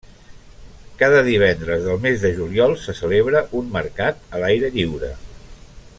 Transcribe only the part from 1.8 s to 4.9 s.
del mes de juliol se celebra un mercat a l'aire